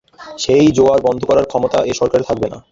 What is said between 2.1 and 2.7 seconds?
থাকবে না।